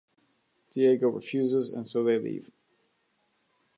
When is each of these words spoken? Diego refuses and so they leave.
Diego 0.71 1.09
refuses 1.09 1.69
and 1.69 1.87
so 1.87 2.03
they 2.03 2.17
leave. 2.17 2.49